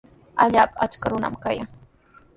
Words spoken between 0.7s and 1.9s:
achka runami kayan.